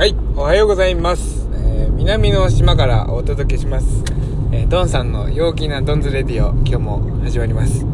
[0.00, 1.46] はい、おはようございます。
[1.52, 4.02] えー南の島からお届けします。
[4.50, 7.84] えードンさんの陽気なドンズレディオ、今日も始まります。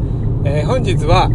[0.45, 1.27] えー本日は、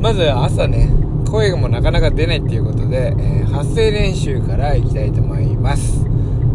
[0.00, 0.88] まず朝ね、
[1.28, 6.04] 声もなかなか出ないっていうことで、えー発声練習からいきたいと思います。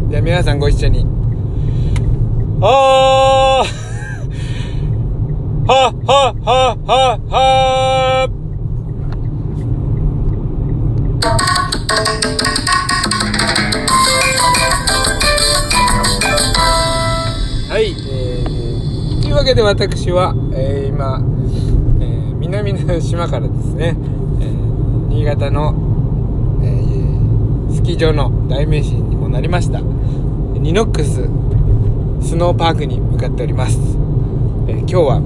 [0.08, 1.06] では皆さんご一緒に。
[2.62, 3.66] あー
[5.68, 7.83] はっはっはっはっは
[19.54, 21.20] けで私は、えー今、
[22.00, 23.96] えー南の島からですね、
[24.40, 25.74] えー新潟の、
[26.62, 31.28] えースキー場の代名詞にもなりましたニノックス
[32.26, 33.78] スノーパークに向かっております、
[34.66, 35.20] えー今日は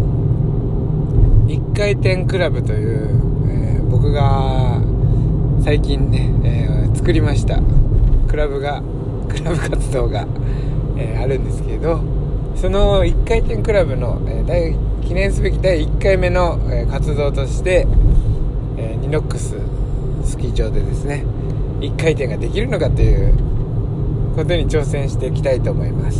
[1.49, 3.09] 一回転クラブという、
[3.49, 4.83] えー僕が
[5.65, 7.61] 最近ね、えー作りました
[8.29, 8.83] クラブが
[9.29, 10.27] クラブ活動が、
[10.99, 12.18] えーあるんですけれど
[12.61, 17.87] その一回転クラブの、えー記念すべき第1回目の、えー活動として、
[18.77, 19.57] えーニノックス
[20.25, 21.25] スキー場でですね
[21.81, 23.33] 1回転ができるのかという
[24.35, 26.19] ことに挑戦していきたいと思います。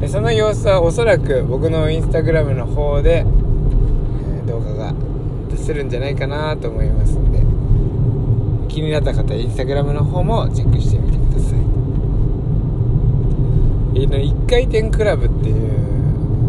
[0.00, 4.94] でその様子はおそらく僕のインスタグラムの方で、え動画が
[5.50, 7.40] 出せるんじゃないかなと思いますんで
[8.72, 11.63] 気になった方インスタグラムの方もチェックしてみてください。
[14.06, 15.78] の1回転クラブっていう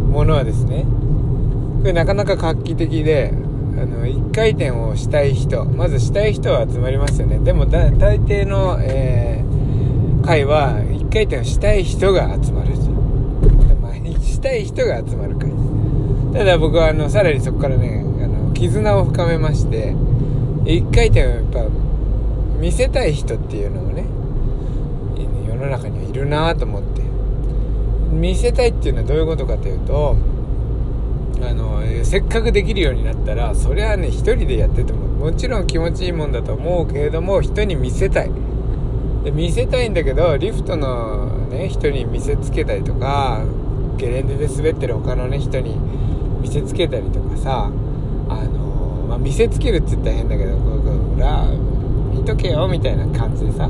[0.10, 0.86] ものはですね
[1.80, 7.40] これなかなか画期的であの1回転をしたい人まずしたい人は集まりますよね。
[7.40, 9.56] でも大抵の、えー
[10.26, 12.76] 会は1回転をしたい人が集まる。
[13.82, 15.52] 毎日したい人が集まる会。
[16.34, 19.94] ただ僕はあのさらにそこからねあの絆を深めまして
[20.66, 21.68] 1回転をやっぱ
[22.59, 24.06] 見せたい人っていうのもね
[25.48, 27.02] 世の中にはいるなと思って
[28.16, 30.16] 見せたいっていうのはどういうことかというと
[31.42, 38.31] あのせっかくできるようになったらそれはね一人でやっててももちろん気持ちいいもんだと思うけれども人に見せたい。
[39.24, 43.44] で見せたいんだけどリフトのね人に見せつけたりとか
[43.98, 45.75] ゲレンデで滑ってる他のね人に
[46.42, 47.72] 見せつけたりとかさ
[48.30, 51.48] あの、まあ、見せつけるって言ったら変だけどこうこう裏
[52.14, 53.70] 見とけよみたいな感じでさ。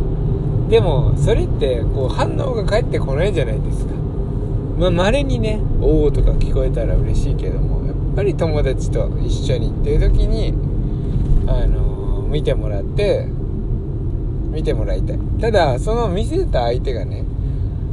[0.69, 3.94] でもそれってこう反応が返ってこないじゃないですか。
[4.77, 10.53] まあ稀にね「おお」とか聞こえたら嬉しいけどもやっぱり友達と一緒にっていう時に
[11.47, 13.27] あの見てもらって
[14.51, 15.19] 見てもらいたい。
[15.39, 17.23] ただその見せた相手がね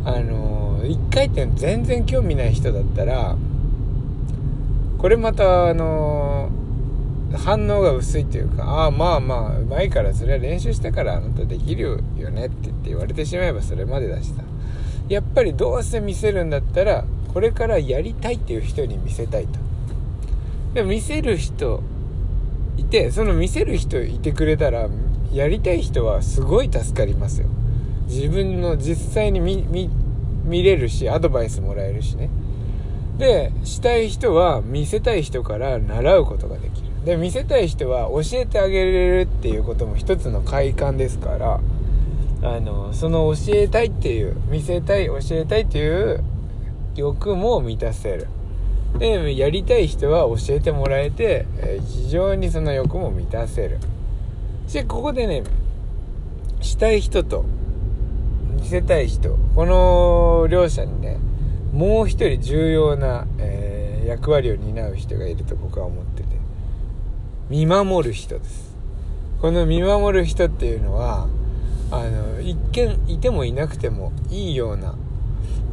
[0.04, 3.36] あの一回転全然興味ない人だったら
[4.98, 6.48] これまたあの
[7.34, 14.42] 反応が薄いっていうかああまあまあうまいからそれは練習したからあなたできるよねって言って言われてしまえばそれまでだしさ。
[15.08, 19.58] やっぱりどうせ見せるんだったらこれからやりたいっていう人に見せたいと。
[20.74, 21.82] でも見せる人
[22.76, 24.88] いてその見せる人いてくれたら
[25.32, 27.48] やりたい人はすごい助かりますよ。
[28.06, 32.30] 自分の実際に見れるしアドバイスもらえるしね。
[33.18, 36.88] でしたい人は見せたい人から習うことができる。
[37.04, 41.60] で見せたい人は教えてあげれるっていうことも一つの快感ですから
[42.42, 46.22] あのその教えたいっていう見せたい教えたいっていう
[46.96, 48.28] 欲も満たせる。
[48.98, 53.78] でやりたい人は教えてもらえてえ非常にその欲も満たせる。
[54.72, 55.44] でここでね
[56.60, 57.44] したい人と
[58.60, 61.18] 見せたい人この両者にね
[61.72, 66.28] もう一人重要な、えー役割を担う人がいると僕は思ってて。
[67.48, 68.76] 見守る人です。
[69.40, 71.28] この見守る人っていうのは
[71.92, 74.94] あの一見いてもいなくてもいいような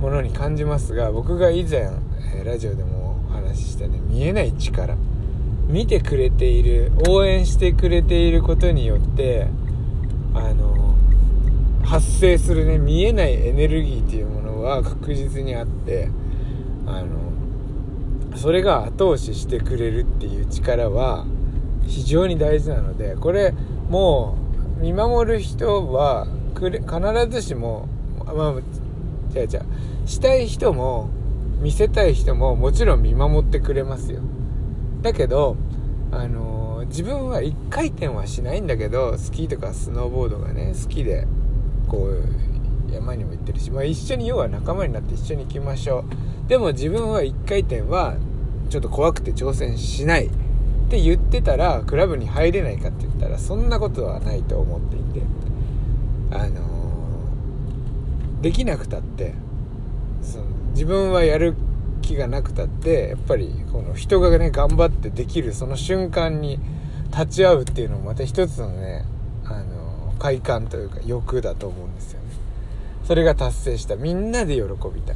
[0.02, 1.90] ものに感じますが僕が以前、
[2.44, 4.98] ラジオでもお話ししたね見えない力
[5.68, 9.48] 見てくれている応援してくれていることによって
[10.34, 10.96] あの
[11.86, 16.10] 発生するね見えないエネルギーっていうものは確実にあって
[16.86, 21.26] あのそれが後押ししてくれるっていう力は
[21.88, 23.54] 非常に大事なのでこれ
[23.90, 24.49] もう
[24.80, 26.92] 見守る人はくれ必
[27.30, 27.88] ずしも
[28.26, 28.56] まあ
[29.30, 31.10] じゃあじゃあしたい人も
[31.62, 34.22] 見せたい人ももちろん見守ってくれますよ。
[35.02, 35.58] だけど
[36.12, 41.28] あの自分は1回転はしないんだけどスキーとかスノーボードがね好きで
[41.88, 46.06] こう山にも行ってるし、まあ、一緒に要は仲間になって一緒に行きましょ
[46.46, 46.50] う。
[46.50, 48.16] でも自分は1回転は
[48.70, 50.30] ちょっと怖くて挑戦しない。
[50.90, 55.40] って言ってたらクラブに入れないかって言ったらそんなことはないと思っていて。
[56.32, 56.62] あの
[58.42, 59.34] できなくたって
[60.22, 61.56] その自分はやる
[62.02, 66.60] 気がなくたってやっぱりこの人がね頑張ってできるその瞬間に
[67.12, 69.06] 立ち会うっていうのもまた一つのね
[69.44, 72.28] あの快感というか欲だと思うんですよね。
[73.06, 73.96] それが達成した。
[73.96, 74.64] みんなで喜
[74.94, 75.16] びたい。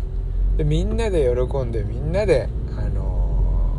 [0.58, 3.76] でみんなで喜んでみんなであの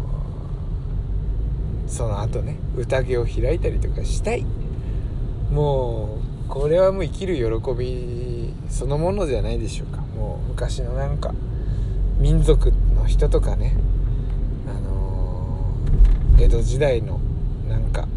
[1.83, 4.44] ー、その後ね宴を開いたりとかしたい。
[5.52, 10.00] もうこれはもう生きる喜びそのものじゃないでしょうか。
[10.16, 11.32] もう昔のなんか
[12.18, 13.76] 民族の人とかね
[14.66, 17.20] あのー、江戸時代の
[17.68, 18.08] なんか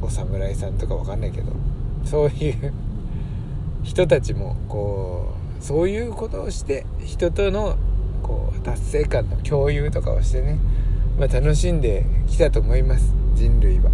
[0.00, 1.52] お侍さんとかわかんないけど
[2.06, 2.72] そういう
[3.82, 7.76] 人たちもこうそういうことをして人との
[8.22, 10.58] こう達成感の共有とかをしてね、
[11.18, 13.14] まあ、楽しんできたと思います。
[13.34, 13.90] 人類は。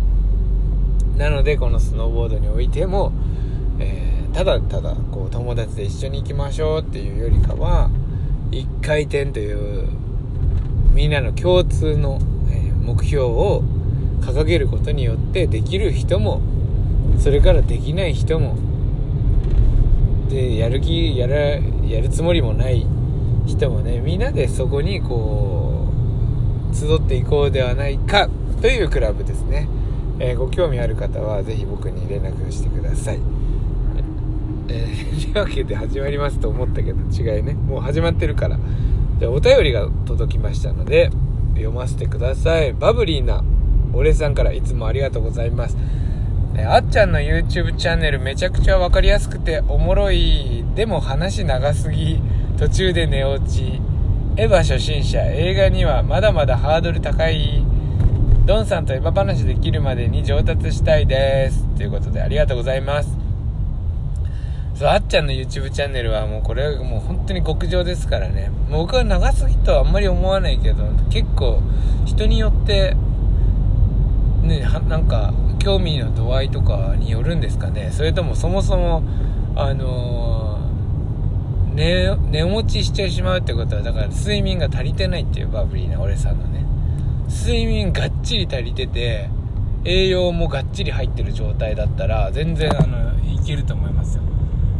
[1.17, 3.13] なのでこのスノーボードにおいても、
[3.81, 7.91] えー、ただただこう友達で一緒に行きましょうっていうよりかは
[8.53, 9.89] 1回転という
[10.93, 12.21] みんなの共通の
[12.89, 13.63] 目標を
[14.21, 16.41] 掲げることによってできる人も
[17.19, 18.57] それからできない人も
[20.29, 22.87] でやる気やらやるつもりもない
[23.47, 25.78] 人もねみんなでそこにこう
[26.73, 28.29] 集っていこうではないか
[28.61, 29.69] というクラブですね、
[30.19, 33.21] えー、ご興味ある方は是非僕に連絡してください。
[34.69, 37.55] えー、 というわけで始まりますと思ったけど違いね。
[37.55, 38.59] もう始まってるから。
[39.19, 41.11] じゃあお便りが届きましたので
[41.55, 42.73] 読ませてください。
[42.73, 43.43] バブリーな
[43.93, 45.77] 俺さんからいつもありがとうございます。
[46.57, 50.65] えあっちゃんの YouTube チャンネルめちゃくちゃ分かりやすくておもろい。
[50.75, 52.21] でも話長すぎ。
[52.59, 53.81] 途中で寝落ち。
[54.39, 57.65] エヴァ初心者映画にはまだまだハードル高い
[58.47, 61.67] ドンさんとエヴァ話できるまでに上達したいです。
[61.77, 63.09] ということでありがとうございます。
[64.77, 68.53] そうあっちゃんの YouTube チャンネルはもうこれはもう本当に極上ですからね。
[68.71, 71.61] もう僕は長すぎとはあんまり思わないけど結構
[72.07, 72.95] 人によって
[74.43, 77.91] ねなんか興味の度合いとかによるんですかね。
[77.91, 79.03] それともそもそも
[79.57, 80.58] あのー、
[81.79, 86.67] 寝寝落ちしてしまうってことはだから睡眠が足りてないっていうバブリーな俺さんのね。
[87.29, 89.29] 睡眠がっちり足りてて
[89.85, 94.25] 栄養もがっちり入ってる状態だったら全然あのいけると思いますよ。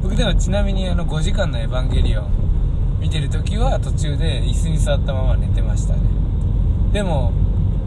[0.03, 2.27] 僕でもちなみにあの5時間の「エヴァンゲリオン」
[2.99, 6.01] 見てる時は途中で椅子に座ったまま寝てましたね。
[6.93, 7.31] でも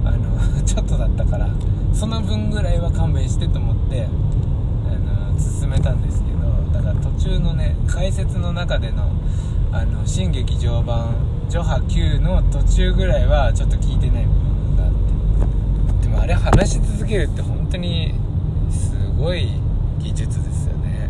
[0.05, 0.17] あの
[0.63, 1.49] ちょっとだったから
[1.91, 4.07] その分ぐらいは勘弁してと思って
[4.87, 7.30] あの進めたんですけどだから途中
[7.91, 9.11] 解説の中での
[9.73, 11.13] あの新劇場版
[11.49, 14.91] 「ジョハ Q」の途中ぐらいはちょっと聞いてない部分があっ
[15.99, 16.07] て。
[16.07, 18.13] でもあれ話し続けるって本当に
[18.69, 19.49] すごい
[19.99, 21.09] 技術ですよね。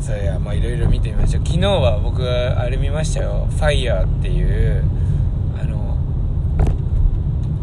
[0.00, 1.46] それはまあいろいろ見てみましょう。
[1.46, 4.84] 昨日は僕はあれ見ましたよ「ファイヤーっていう
[5.60, 5.96] あの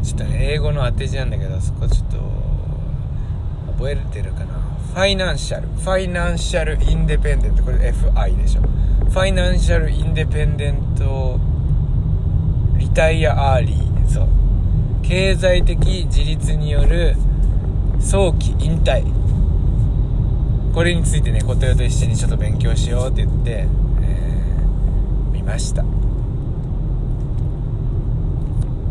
[0.04, 2.18] ちょっと英語の当て字なんだけどそこちょっと
[3.82, 4.54] 覚えてるかな？
[4.94, 5.68] ファイナンシャル。
[5.68, 7.64] ファイナンシャルインデペンデント。
[7.64, 8.62] これ FI でしょ。
[8.62, 11.40] ファイナンシャルインデペンデント。
[12.78, 14.08] リタイアアーリー。
[14.08, 14.28] そう。
[15.02, 17.16] 経済的自立による。
[18.00, 19.04] 早期引退。
[20.76, 25.84] これについてね琴代と一緒にちょっと勉強しようって言って、えー、見ました。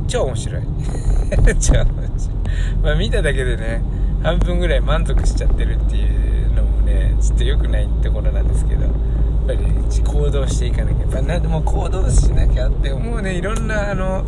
[0.08, 0.62] 超面白い。
[0.66, 1.86] 超面白い。
[2.82, 8.92] まあ見ただけでね半分ぐらい満足しちゃってるっていうのもねちょっと良くないところなんですけどやっ
[9.46, 9.58] ぱり、
[10.04, 11.00] 行動していかなきゃ。
[11.00, 13.34] やっぱ何でも行動しなきゃって思うね。
[13.34, 14.24] いろんなあの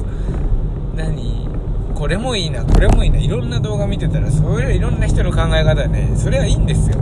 [0.96, 1.48] 何
[1.94, 6.96] これもいいなこれもいいないろんな動画見てたらそれはいろんな人の考え方ねそれはいいんですよ。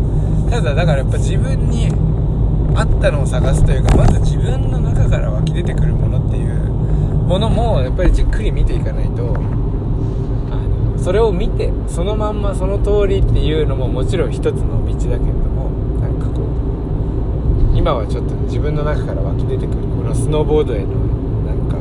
[0.51, 1.89] ただだからやっぱ自分に
[2.75, 6.55] 合ったのを探すというかまず自分の中から湧き出てくるものっていう
[7.31, 9.33] ものもやっぱりじっくり見ていかないと
[11.03, 20.89] それを見てそのまんまその通りっていうのももちろん一つの道だけれどもなんかこう今はちょっと自分の中から湧き出てくるこのスノーボードへの
[21.47, 21.77] なんか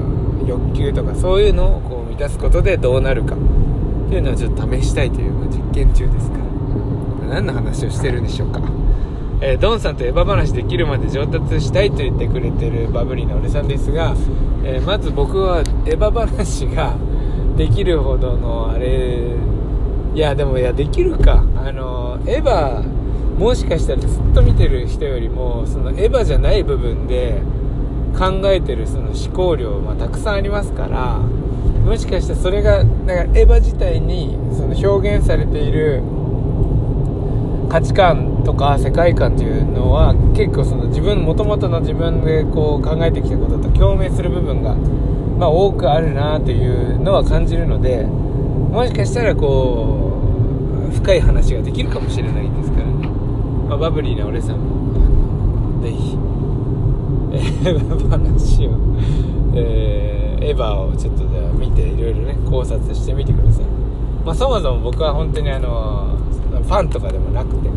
[0.47, 6.49] 欲求とかそういうのをこう満たすことでどうなるかっていうのをちょっと試したいという、ま、実験中ですから。
[7.29, 8.59] 何の話をしてるんでしょうか。
[9.41, 14.13] えー、ドンさんとエヴァ話できるまで上達したいと言ってくれてるバブリーな俺さんですが、
[14.65, 16.97] えー、まず僕はエヴァ話が
[17.59, 19.19] できるほどのあれ
[20.15, 21.43] いやでもいやできるか。
[21.57, 22.87] あのエヴァ
[23.37, 27.41] もしかしたらずっと見てる人よりもそのエヴァじゃない部分で
[28.17, 36.01] 考えてるその思考量はたくさんありますからもしかしてそれがだからエヴァ自体にその表現されている
[37.69, 44.75] 価値観とか世界観っていうのは結構その自分元々の自分でこう考えてきたことと共鳴する部分が、
[45.39, 50.21] まあ、多くあるなというのは感じるのでもしかしたらこ
[50.89, 52.85] う深い話ができるかもしれないんですから。
[52.85, 53.07] ね、
[53.69, 56.17] まあ、バブリーな俺さんもぜひ
[57.31, 57.37] エ
[57.71, 58.71] ヴァ話を、
[59.55, 63.65] えー、エヴァをちょっとじゃあ見ていろいろね考察してみてください、
[64.25, 66.17] まあ、そもそも僕は本当にあの
[66.51, 67.69] ファンとかでもなくて、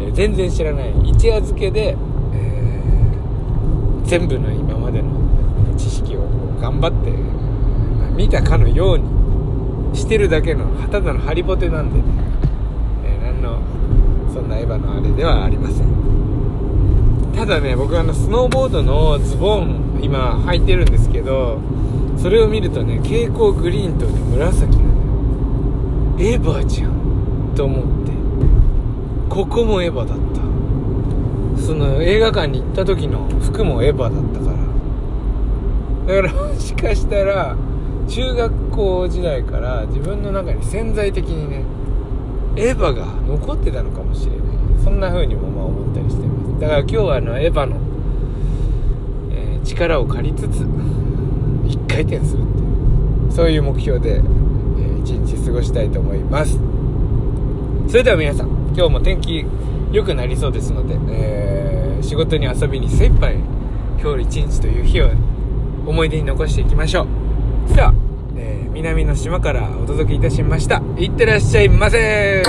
[0.00, 1.96] えー、全然知らない一夜漬けで、
[2.32, 5.17] えー、全部の今までの
[6.60, 9.08] 頑張って、ま、見たかのように
[9.96, 12.04] してるだけのただのハリボテなんでね、
[13.04, 13.60] えー、何の
[14.32, 15.88] そんなエヴァのあれではありません。
[17.34, 21.60] ただね僕あのスノーボードのズボン今履いてるんですけど
[22.16, 28.08] それを見るとね蛍光グリーンと、ね、紫なのエヴァじゃんと思って。
[29.28, 31.62] ここもエヴァだった。
[31.62, 34.67] その映画館に行った時の服もエヴァだったから。
[36.08, 37.54] だからもしかしたら
[38.08, 41.64] 中学校時代から自分の中に潜在的にね
[42.56, 44.40] エヴァが残ってたのかもしれない。
[44.82, 46.60] そんな風にもまあ思ったりしてます。
[46.60, 47.76] だから今日はあのエヴァの、
[49.30, 56.58] えー、力を借りつつ1回転するっていうそういう目標で、えー、一日過ごしたいと思います。
[57.86, 59.44] それでは皆さん今日も天気
[59.92, 63.36] 良くなりそうですので、えー、仕事に遊びに精一杯
[64.00, 65.10] 今日一日という日を
[65.88, 67.06] 思い出に残していきましょ
[67.66, 67.74] う。
[67.74, 67.94] さあ、
[68.36, 70.82] えー、南の島からお届けいたしました。
[70.98, 72.42] いってらっしゃいませ。